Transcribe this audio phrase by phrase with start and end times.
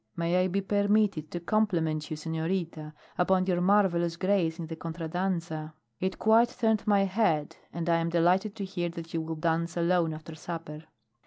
[0.15, 5.07] "May I be permitted to compliment you, senorita, upon your marvellous grace in the contra
[5.07, 5.75] danza?
[5.99, 9.77] It quite turned my head, and I am delighted to hear that you will dance
[9.77, 10.85] alone after supper."